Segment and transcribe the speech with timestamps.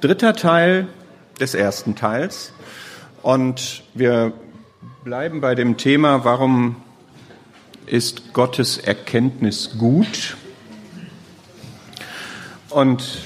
[0.00, 0.88] dritter Teil
[1.40, 2.52] des ersten Teils.
[3.22, 4.32] Und wir
[5.04, 6.76] bleiben bei dem Thema, warum
[7.86, 10.36] ist Gottes Erkenntnis gut?
[12.70, 13.22] Und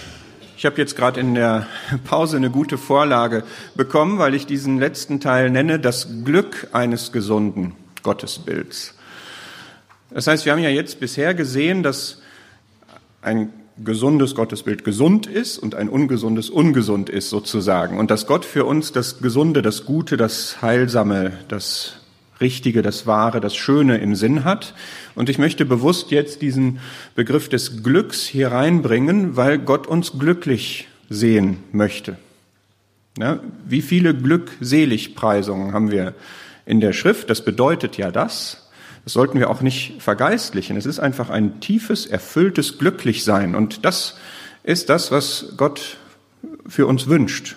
[0.57, 1.67] ich habe jetzt gerade in der
[2.05, 3.43] Pause eine gute Vorlage
[3.75, 8.95] bekommen, weil ich diesen letzten Teil nenne, das Glück eines gesunden Gottesbilds.
[10.11, 12.23] Das heißt, wir haben ja jetzt bisher gesehen, dass
[13.23, 13.53] ein
[13.83, 17.99] gesundes Gottesbild gesund ist und ein ungesundes ungesund ist sozusagen.
[17.99, 21.95] Und dass Gott für uns das Gesunde, das Gute, das Heilsame, das
[22.41, 24.75] Richtige, das Wahre, das Schöne im Sinn hat.
[25.15, 26.81] Und ich möchte bewusst jetzt diesen
[27.15, 32.19] Begriff des Glücks hier reinbringen, weil Gott uns glücklich sehen möchte.
[33.19, 36.15] Ja, wie viele Glückseligpreisungen haben wir
[36.67, 37.31] in der Schrift?
[37.31, 38.62] Das bedeutet ja das.
[39.05, 40.77] Das sollten wir auch nicht vergeistlichen.
[40.77, 43.55] Es ist einfach ein tiefes, erfülltes Glücklichsein.
[43.55, 44.17] Und das
[44.63, 45.99] ist das, was Gott
[46.67, 47.57] für uns wünscht.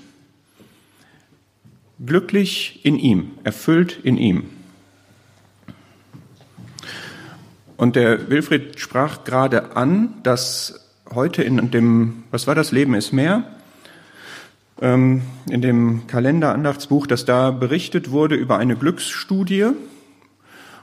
[2.04, 4.50] Glücklich in ihm, erfüllt in ihm.
[7.78, 13.12] Und der Wilfried sprach gerade an, dass heute in dem, was war das Leben ist
[13.12, 13.44] mehr,
[14.82, 19.72] ähm, in dem Kalenderandachtsbuch, dass da berichtet wurde über eine Glücksstudie,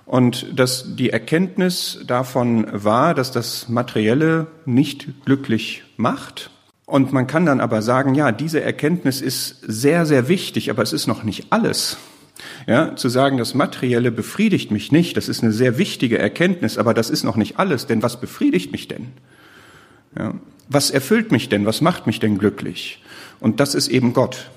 [0.07, 6.51] und dass die Erkenntnis davon war, dass das Materielle nicht glücklich macht.
[6.87, 10.93] Und man kann dann aber sagen, ja, diese Erkenntnis ist sehr, sehr wichtig, aber es
[10.93, 11.97] ist noch nicht alles.
[12.67, 16.93] Ja, zu sagen, das Materielle befriedigt mich nicht, das ist eine sehr wichtige Erkenntnis, aber
[16.93, 19.09] das ist noch nicht alles, denn was befriedigt mich denn?
[20.19, 20.35] Ja,
[20.69, 21.67] was erfüllt mich denn?
[21.67, 23.03] Was macht mich denn glücklich?
[23.41, 24.51] Und das ist eben Gott.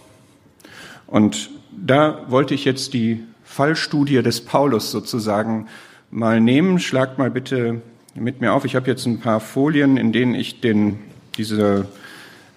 [1.08, 5.68] Und da wollte ich jetzt die Fallstudie des Paulus sozusagen
[6.12, 6.80] mal nehmen.
[6.80, 7.82] Schlagt mal bitte
[8.16, 8.66] mit mir auf.
[8.66, 11.00] Ich habe jetzt ein paar Folien, in denen ich den,
[11.38, 11.88] diese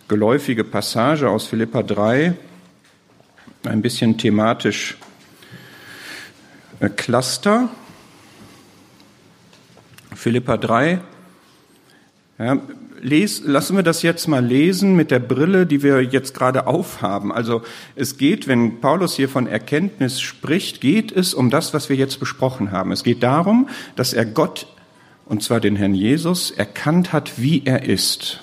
[0.08, 2.34] geläufige Passage aus Philippa 3
[3.64, 4.96] ein bisschen thematisch
[6.80, 7.68] äh, cluster.
[10.14, 11.00] Philippa 3.
[12.38, 12.58] Ja,
[13.00, 17.32] les, lassen wir das jetzt mal lesen mit der Brille, die wir jetzt gerade aufhaben.
[17.32, 17.62] Also
[17.96, 22.20] es geht, wenn Paulus hier von Erkenntnis spricht, geht es um das, was wir jetzt
[22.20, 22.92] besprochen haben.
[22.92, 24.66] Es geht darum, dass er Gott,
[25.26, 28.42] und zwar den Herrn Jesus, erkannt hat, wie er ist.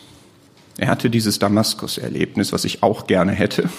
[0.77, 3.69] Er hatte dieses Damaskus-Erlebnis, was ich auch gerne hätte.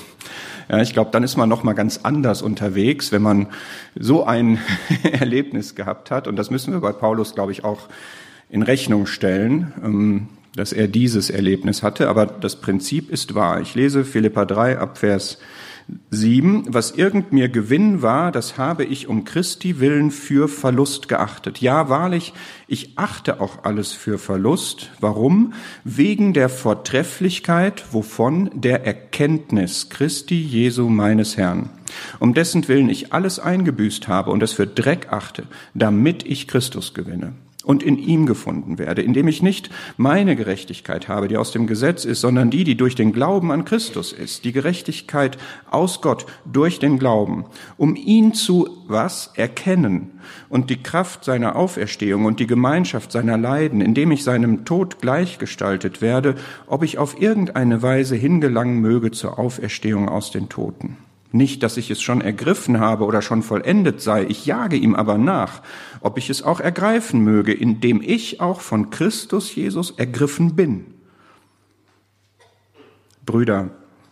[0.68, 3.48] Ja, ich glaube, dann ist man noch mal ganz anders unterwegs, wenn man
[3.94, 4.58] so ein
[5.02, 6.26] Erlebnis gehabt hat.
[6.26, 7.88] Und das müssen wir bei Paulus, glaube ich, auch
[8.48, 10.28] in Rechnung stellen.
[10.56, 13.60] Dass er dieses Erlebnis hatte, aber das Prinzip ist wahr.
[13.60, 15.38] Ich lese Philippa 3 ab Vers
[16.10, 16.64] 7.
[16.68, 21.60] Was irgend mir Gewinn war, das habe ich um Christi willen für Verlust geachtet.
[21.60, 22.32] Ja, wahrlich,
[22.66, 24.90] ich achte auch alles für Verlust.
[25.00, 25.52] Warum?
[25.84, 31.70] Wegen der Vortrefflichkeit, wovon der Erkenntnis Christi Jesu meines Herrn.
[32.18, 35.44] Um dessen Willen ich alles eingebüßt habe und es für Dreck achte,
[35.74, 37.34] damit ich Christus gewinne
[37.66, 42.04] und in ihm gefunden werde, indem ich nicht meine Gerechtigkeit habe, die aus dem Gesetz
[42.04, 45.36] ist, sondern die, die durch den Glauben an Christus ist, die Gerechtigkeit
[45.68, 47.44] aus Gott durch den Glauben,
[47.76, 49.32] um ihn zu was?
[49.34, 50.20] Erkennen.
[50.48, 56.00] Und die Kraft seiner Auferstehung und die Gemeinschaft seiner Leiden, indem ich seinem Tod gleichgestaltet
[56.00, 56.36] werde,
[56.68, 60.98] ob ich auf irgendeine Weise hingelangen möge zur Auferstehung aus den Toten.
[61.32, 65.18] Nicht, dass ich es schon ergriffen habe oder schon vollendet sei, ich jage ihm aber
[65.18, 65.62] nach,
[66.00, 70.94] ob ich es auch ergreifen möge, indem ich auch von Christus Jesus ergriffen bin.
[73.24, 73.70] Brüder,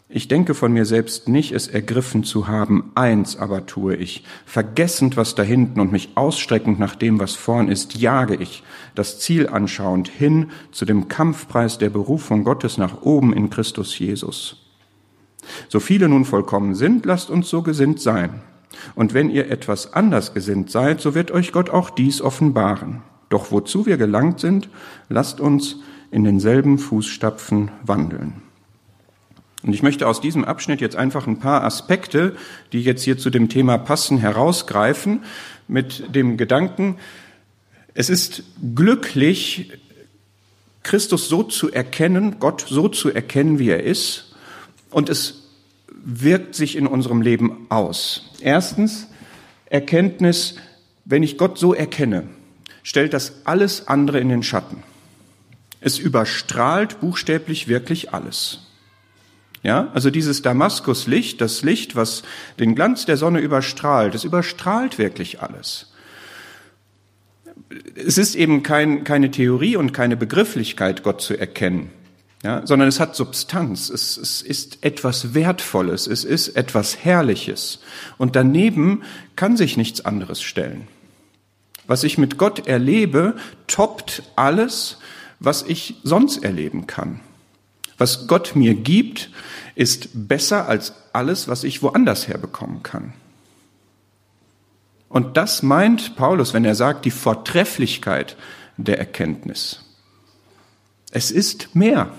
[0.08, 5.16] ich denke von mir selbst nicht, es ergriffen zu haben, eins aber tue ich, vergessend,
[5.16, 8.62] was da hinten und mich ausstreckend nach dem, was vorn ist, jage ich,
[8.94, 14.63] das Ziel anschauend hin zu dem Kampfpreis der Berufung Gottes nach oben in Christus Jesus.
[15.68, 18.42] So viele nun vollkommen sind, lasst uns so gesinnt sein.
[18.94, 23.02] Und wenn ihr etwas anders gesinnt seid, so wird euch Gott auch dies offenbaren.
[23.28, 24.68] Doch wozu wir gelangt sind,
[25.08, 25.76] lasst uns
[26.10, 28.42] in denselben Fußstapfen wandeln.
[29.62, 32.36] Und ich möchte aus diesem Abschnitt jetzt einfach ein paar Aspekte,
[32.72, 35.22] die jetzt hier zu dem Thema passen, herausgreifen
[35.68, 36.96] mit dem Gedanken,
[37.94, 38.42] es ist
[38.74, 39.72] glücklich,
[40.82, 44.33] Christus so zu erkennen, Gott so zu erkennen, wie er ist,
[44.94, 45.42] und es
[45.88, 48.30] wirkt sich in unserem Leben aus.
[48.40, 49.08] Erstens,
[49.66, 50.56] Erkenntnis,
[51.04, 52.28] wenn ich Gott so erkenne,
[52.82, 54.82] stellt das alles andere in den Schatten.
[55.80, 58.60] Es überstrahlt buchstäblich wirklich alles.
[59.62, 62.22] Ja, also dieses Damaskuslicht, das Licht, was
[62.58, 65.92] den Glanz der Sonne überstrahlt, es überstrahlt wirklich alles.
[67.96, 71.90] Es ist eben kein, keine Theorie und keine Begrifflichkeit, Gott zu erkennen.
[72.44, 77.80] Ja, sondern es hat Substanz, es, es ist etwas Wertvolles, es ist etwas Herrliches.
[78.18, 79.02] Und daneben
[79.34, 80.86] kann sich nichts anderes stellen.
[81.86, 83.34] Was ich mit Gott erlebe,
[83.66, 84.98] toppt alles,
[85.40, 87.20] was ich sonst erleben kann.
[87.96, 89.30] Was Gott mir gibt,
[89.74, 93.14] ist besser als alles, was ich woanders herbekommen kann.
[95.08, 98.36] Und das meint Paulus, wenn er sagt, die Vortrefflichkeit
[98.76, 99.80] der Erkenntnis.
[101.10, 102.12] Es ist mehr.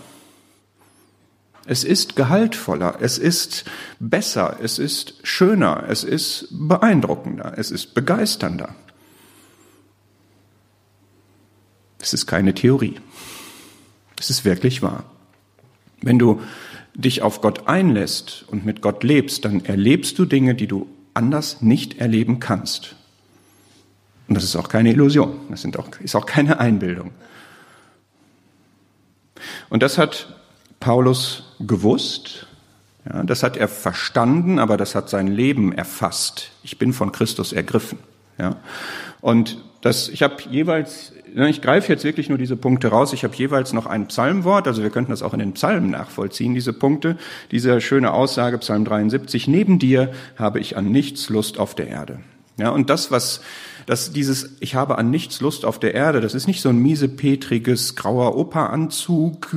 [1.65, 3.65] Es ist gehaltvoller, es ist
[3.99, 8.75] besser, es ist schöner, es ist beeindruckender, es ist begeisternder.
[11.99, 12.99] Es ist keine Theorie.
[14.19, 15.05] Es ist wirklich wahr.
[16.01, 16.39] Wenn du
[16.93, 21.61] dich auf Gott einlässt und mit Gott lebst, dann erlebst du Dinge, die du anders
[21.61, 22.95] nicht erleben kannst.
[24.27, 27.11] Und das ist auch keine Illusion, das auch, ist auch keine Einbildung.
[29.69, 30.35] Und das hat
[30.79, 32.47] Paulus gewusst,
[33.07, 36.51] ja, das hat er verstanden, aber das hat sein Leben erfasst.
[36.63, 37.99] Ich bin von Christus ergriffen.
[38.37, 38.57] Ja.
[39.21, 43.13] Und das, ich habe jeweils, ne, ich greife jetzt wirklich nur diese Punkte raus.
[43.13, 46.55] Ich habe jeweils noch ein Psalmwort, also wir könnten das auch in den Psalmen nachvollziehen,
[46.55, 47.17] diese Punkte,
[47.51, 52.19] diese schöne Aussage, Psalm 73, neben dir habe ich an nichts Lust auf der Erde.
[52.57, 53.41] Ja, und das, was
[53.85, 56.77] dass dieses Ich habe an nichts Lust auf der Erde, das ist nicht so ein
[56.77, 59.53] miesepetriges, grauer Operanzug,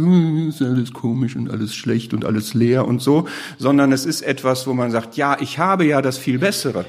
[0.48, 3.26] ist alles komisch und alles schlecht und alles leer und so,
[3.58, 6.84] sondern es ist etwas, wo man sagt, ja, ich habe ja das viel Bessere.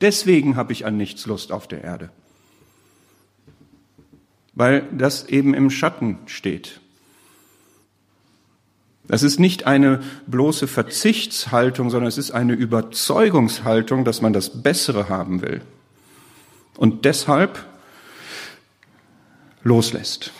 [0.00, 2.10] Deswegen habe ich an nichts Lust auf der Erde.
[4.54, 6.80] Weil das eben im Schatten steht.
[9.06, 15.08] Das ist nicht eine bloße Verzichtshaltung, sondern es ist eine Überzeugungshaltung, dass man das Bessere
[15.08, 15.62] haben will
[16.78, 17.66] und deshalb
[19.62, 20.32] loslässt.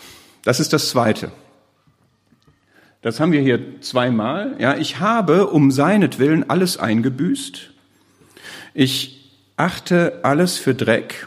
[0.45, 1.31] Das ist das Zweite.
[3.03, 4.57] Das haben wir hier zweimal.
[4.59, 7.71] Ja, ich habe um seinetwillen alles eingebüßt.
[8.73, 11.27] Ich achte alles für Dreck.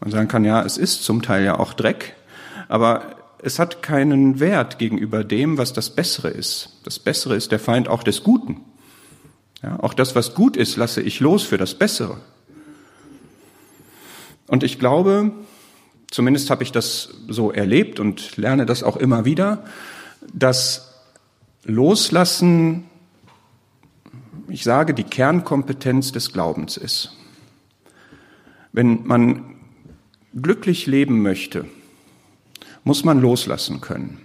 [0.00, 2.14] Man sagen kann, ja, es ist zum Teil ja auch Dreck,
[2.68, 6.80] aber es hat keinen Wert gegenüber dem, was das Bessere ist.
[6.84, 8.60] Das Bessere ist der Feind auch des Guten.
[9.62, 12.18] Ja, auch das, was gut ist, lasse ich los für das Bessere.
[14.54, 15.32] Und ich glaube,
[16.12, 19.64] zumindest habe ich das so erlebt und lerne das auch immer wieder,
[20.32, 20.94] dass
[21.64, 22.84] Loslassen,
[24.46, 27.16] ich sage, die Kernkompetenz des Glaubens ist.
[28.70, 29.56] Wenn man
[30.40, 31.64] glücklich leben möchte,
[32.84, 34.20] muss man loslassen können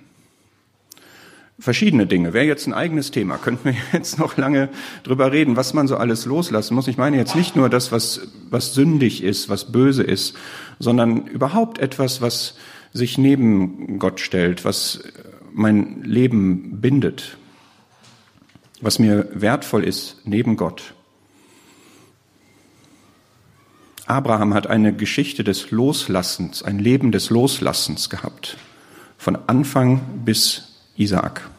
[1.59, 2.33] verschiedene Dinge.
[2.33, 4.69] Wäre jetzt ein eigenes Thema, könnten wir jetzt noch lange
[5.03, 6.87] drüber reden, was man so alles loslassen muss.
[6.87, 10.35] Ich meine jetzt nicht nur das, was, was sündig ist, was böse ist,
[10.79, 12.55] sondern überhaupt etwas, was
[12.93, 15.03] sich neben Gott stellt, was
[15.53, 17.37] mein Leben bindet,
[18.81, 20.93] was mir wertvoll ist neben Gott.
[24.05, 28.57] Abraham hat eine Geschichte des Loslassens, ein Leben des Loslassens gehabt,
[29.19, 30.68] von Anfang bis
[30.99, 31.49] Isaak.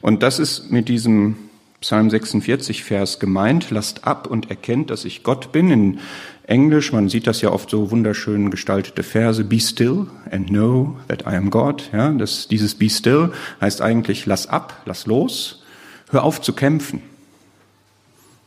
[0.00, 1.36] Und das ist mit diesem
[1.80, 3.70] Psalm 46 Vers gemeint.
[3.70, 5.70] Lasst ab und erkennt, dass ich Gott bin.
[5.70, 6.00] In
[6.44, 9.44] Englisch, man sieht das ja oft so wunderschön gestaltete Verse.
[9.44, 11.90] Be still and know that I am God.
[11.92, 15.62] Ja, das, dieses Be still heißt eigentlich, lass ab, lass los,
[16.10, 17.02] hör auf zu kämpfen.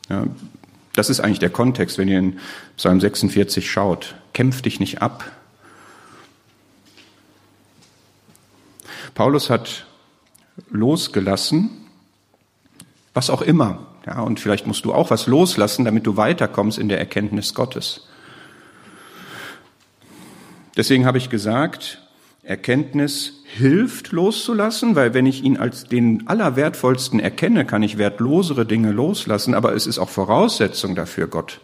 [0.10, 0.25] Ja,
[0.96, 2.39] das ist eigentlich der Kontext, wenn ihr in
[2.77, 4.15] Psalm 46 schaut.
[4.34, 5.31] Kämpf dich nicht ab,
[9.13, 9.85] Paulus hat
[10.69, 11.69] losgelassen,
[13.13, 13.87] was auch immer.
[14.05, 18.07] Ja, und vielleicht musst du auch was loslassen, damit du weiterkommst in der Erkenntnis Gottes.
[20.75, 22.01] Deswegen habe ich gesagt,
[22.41, 28.91] Erkenntnis hilft loszulassen, weil wenn ich ihn als den allerwertvollsten erkenne, kann ich wertlosere Dinge
[28.91, 31.61] loslassen, aber es ist auch Voraussetzung dafür, Gott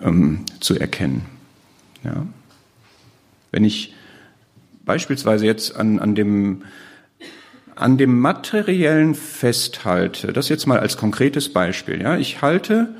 [0.00, 1.26] ähm, zu erkennen.
[2.04, 2.26] Ja?
[3.50, 3.94] Wenn ich
[4.84, 6.62] beispielsweise jetzt an, an dem
[7.74, 12.94] an dem materiellen festhalte, das jetzt mal als konkretes Beispiel, ja, ich halte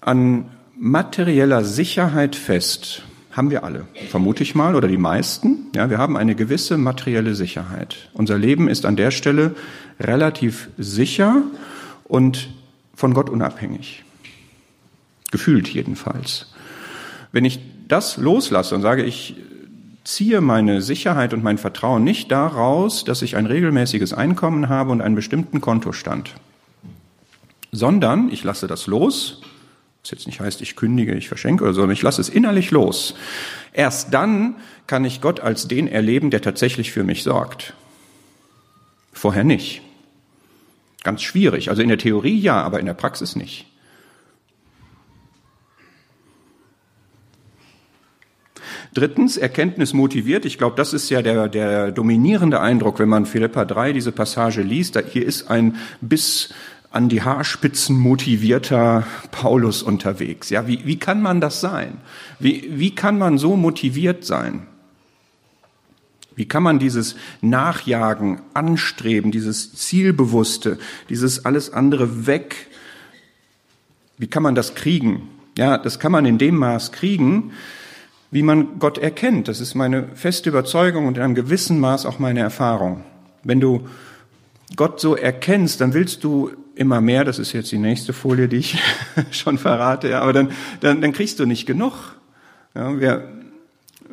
[0.00, 0.46] an
[0.76, 6.16] materieller Sicherheit fest, haben wir alle, vermute ich mal, oder die meisten, ja, wir haben
[6.16, 8.08] eine gewisse materielle Sicherheit.
[8.14, 9.54] Unser Leben ist an der Stelle
[10.00, 11.42] relativ sicher
[12.04, 12.48] und
[12.94, 14.04] von Gott unabhängig.
[15.32, 16.54] Gefühlt jedenfalls.
[17.32, 17.58] Wenn ich
[17.88, 19.36] das loslasse und sage, ich
[20.06, 25.02] ziehe meine Sicherheit und mein Vertrauen nicht daraus, dass ich ein regelmäßiges Einkommen habe und
[25.02, 26.34] einen bestimmten Kontostand,
[27.72, 29.42] sondern ich lasse das los,
[30.02, 32.70] Was jetzt nicht heißt, ich kündige, ich verschenke oder so, sondern ich lasse es innerlich
[32.70, 33.14] los.
[33.72, 34.54] Erst dann
[34.86, 37.74] kann ich Gott als den erleben, der tatsächlich für mich sorgt.
[39.12, 39.82] Vorher nicht.
[41.02, 41.68] Ganz schwierig.
[41.70, 43.66] Also in der Theorie ja, aber in der Praxis nicht.
[48.96, 50.46] Drittens, Erkenntnis motiviert.
[50.46, 54.62] Ich glaube, das ist ja der, der dominierende Eindruck, wenn man Philippa 3 diese Passage
[54.62, 54.96] liest.
[54.96, 56.54] Da, hier ist ein bis
[56.90, 60.48] an die Haarspitzen motivierter Paulus unterwegs.
[60.48, 61.98] Ja, wie, wie kann man das sein?
[62.38, 64.66] Wie, wie kann man so motiviert sein?
[66.34, 70.78] Wie kann man dieses Nachjagen, Anstreben, dieses Zielbewusste,
[71.10, 72.68] dieses alles andere weg,
[74.16, 75.28] wie kann man das kriegen?
[75.58, 77.52] Ja, das kann man in dem Maß kriegen,
[78.30, 79.48] wie man Gott erkennt.
[79.48, 83.04] Das ist meine feste Überzeugung und in einem gewissen Maß auch meine Erfahrung.
[83.44, 83.88] Wenn du
[84.74, 88.56] Gott so erkennst, dann willst du immer mehr, das ist jetzt die nächste Folie, die
[88.56, 88.78] ich
[89.30, 92.16] schon verrate, ja, aber dann, dann, dann kriegst du nicht genug.
[92.74, 93.35] Ja, wir,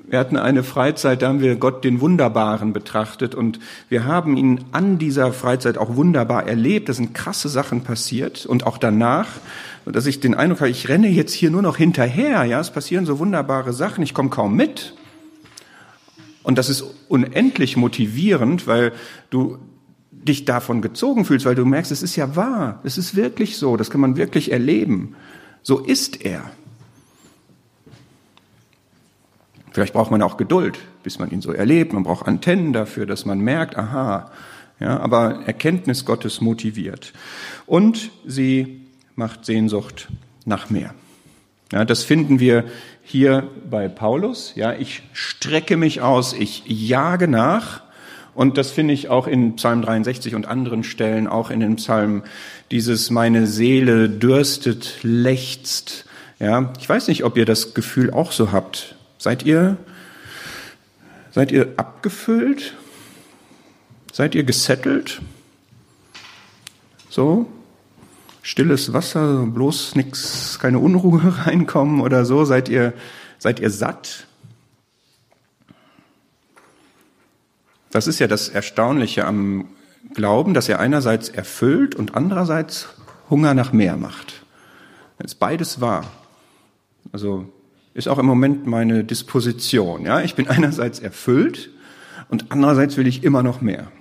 [0.05, 4.65] wir hatten eine Freizeit, da haben wir Gott den Wunderbaren betrachtet und wir haben ihn
[4.71, 6.89] an dieser Freizeit auch wunderbar erlebt.
[6.89, 9.27] Da sind krasse Sachen passiert und auch danach
[9.85, 13.05] dass ich den Eindruck habe, ich renne jetzt hier nur noch hinterher, ja, es passieren
[13.05, 14.95] so wunderbare Sachen, ich komme kaum mit.
[16.41, 18.93] Und das ist unendlich motivierend, weil
[19.29, 19.57] du
[20.11, 23.75] dich davon gezogen fühlst, weil du merkst, es ist ja wahr, es ist wirklich so,
[23.75, 25.15] das kann man wirklich erleben.
[25.63, 26.51] So ist er.
[29.73, 31.93] Vielleicht braucht man auch Geduld, bis man ihn so erlebt.
[31.93, 34.31] Man braucht Antennen dafür, dass man merkt, aha,
[34.79, 37.11] ja, aber Erkenntnis Gottes motiviert.
[37.65, 38.81] Und sie
[39.15, 40.09] macht Sehnsucht
[40.45, 40.93] nach mehr.
[41.71, 42.65] Ja, das finden wir
[43.01, 44.53] hier bei Paulus.
[44.55, 47.81] Ja, ich strecke mich aus, ich jage nach.
[48.35, 52.23] Und das finde ich auch in Psalm 63 und anderen Stellen, auch in den Psalmen,
[52.69, 56.05] dieses meine Seele dürstet, lechzt.
[56.39, 58.95] Ja, ich weiß nicht, ob ihr das Gefühl auch so habt.
[59.23, 59.77] Seid ihr,
[61.31, 62.75] seid ihr abgefüllt?
[64.11, 65.21] Seid ihr gesettelt?
[67.09, 67.47] So?
[68.41, 72.43] stilles Wasser, bloß nix, keine Unruhe reinkommen oder so?
[72.43, 72.91] Seid ihr,
[73.39, 74.27] seid ihr satt?
[77.91, 79.69] Das ist ja das Erstaunliche am
[80.15, 82.89] Glauben, dass er einerseits erfüllt und andererseits
[83.29, 84.43] Hunger nach mehr macht.
[85.17, 86.11] Das ist beides wahr.
[87.13, 87.47] Also
[87.93, 90.05] ist auch im Moment meine Disposition.
[90.05, 91.69] Ja, ich bin einerseits erfüllt
[92.29, 93.91] und andererseits will ich immer noch mehr.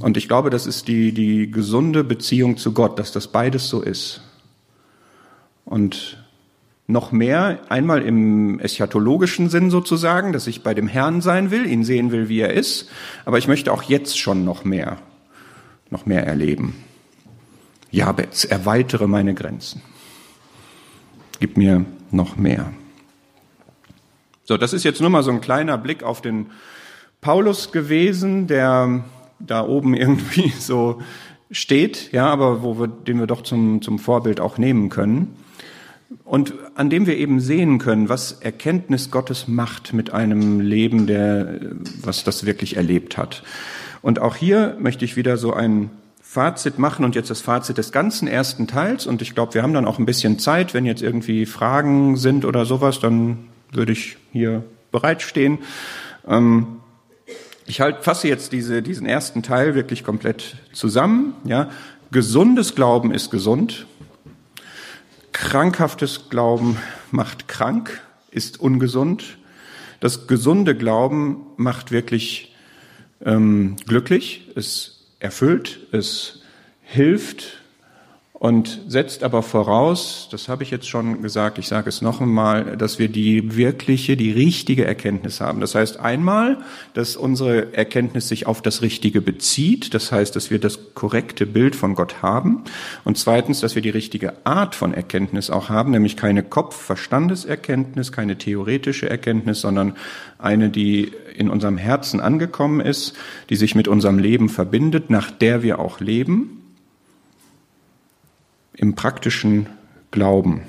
[0.00, 3.80] Und ich glaube, das ist die, die gesunde Beziehung zu Gott, dass das beides so
[3.80, 4.20] ist.
[5.64, 6.18] Und
[6.86, 11.84] noch mehr, einmal im eschatologischen Sinn sozusagen, dass ich bei dem Herrn sein will, ihn
[11.84, 12.88] sehen will, wie er ist,
[13.24, 14.98] aber ich möchte auch jetzt schon noch mehr,
[15.90, 16.76] noch mehr erleben.
[17.90, 19.82] Jabez, erweitere meine Grenzen.
[21.40, 22.72] Gib mir noch mehr.
[24.44, 26.46] So, das ist jetzt nur mal so ein kleiner Blick auf den
[27.20, 29.04] Paulus gewesen, der
[29.38, 31.02] da oben irgendwie so
[31.50, 35.36] steht, ja, aber wo wir, den wir doch zum, zum Vorbild auch nehmen können.
[36.24, 41.58] Und an dem wir eben sehen können, was Erkenntnis Gottes macht mit einem Leben, der,
[42.02, 43.42] was das wirklich erlebt hat.
[44.02, 45.90] Und auch hier möchte ich wieder so ein
[46.36, 49.06] Fazit machen und jetzt das Fazit des ganzen ersten Teils.
[49.06, 50.74] Und ich glaube, wir haben dann auch ein bisschen Zeit.
[50.74, 54.62] Wenn jetzt irgendwie Fragen sind oder sowas, dann würde ich hier
[54.92, 55.60] bereitstehen.
[56.28, 56.66] Ähm,
[57.64, 61.32] ich halt, fasse jetzt diese, diesen ersten Teil wirklich komplett zusammen.
[61.44, 61.70] Ja.
[62.10, 63.86] Gesundes Glauben ist gesund.
[65.32, 66.76] Krankhaftes Glauben
[67.12, 69.38] macht krank, ist ungesund.
[70.00, 72.54] Das gesunde Glauben macht wirklich
[73.24, 74.95] ähm, glücklich, es
[75.26, 76.40] erfüllt, es
[76.82, 77.60] hilft,
[78.38, 82.76] und setzt aber voraus, das habe ich jetzt schon gesagt, ich sage es noch einmal,
[82.76, 85.60] dass wir die wirkliche, die richtige Erkenntnis haben.
[85.60, 86.58] Das heißt einmal,
[86.92, 91.74] dass unsere Erkenntnis sich auf das Richtige bezieht, das heißt, dass wir das korrekte Bild
[91.74, 92.64] von Gott haben.
[93.04, 98.36] Und zweitens, dass wir die richtige Art von Erkenntnis auch haben, nämlich keine Kopf-Verstandeserkenntnis, keine
[98.36, 99.94] theoretische Erkenntnis, sondern
[100.38, 103.14] eine, die in unserem Herzen angekommen ist,
[103.48, 106.55] die sich mit unserem Leben verbindet, nach der wir auch leben
[108.76, 109.66] im praktischen
[110.10, 110.62] Glauben.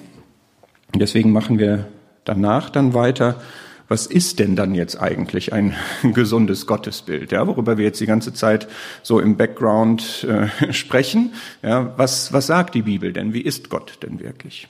[0.96, 1.88] Deswegen machen wir
[2.26, 3.42] danach dann weiter.
[3.90, 5.76] Was ist denn dann jetzt eigentlich ein
[6.14, 7.32] gesundes Gottesbild?
[7.32, 8.68] Ja, worüber wir jetzt die ganze Zeit
[9.02, 11.34] so im Background äh, sprechen.
[11.64, 13.34] Ja, was, was sagt die Bibel denn?
[13.34, 14.68] Wie ist Gott denn wirklich?